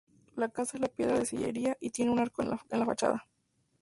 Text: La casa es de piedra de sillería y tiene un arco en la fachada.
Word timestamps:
La 0.35 0.49
casa 0.49 0.77
es 0.77 0.81
de 0.81 0.89
piedra 0.89 1.19
de 1.19 1.27
sillería 1.27 1.77
y 1.79 1.91
tiene 1.91 2.09
un 2.09 2.17
arco 2.17 2.41
en 2.41 2.49
la 2.49 2.85
fachada. 2.87 3.27